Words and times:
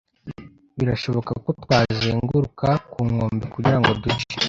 birashoboka 0.77 1.31
ko 1.43 1.49
twazenguruka 1.63 2.67
ku 2.91 2.99
nkombe 3.09 3.45
kugira 3.53 3.77
ngo 3.79 3.89
duce.” 4.01 4.29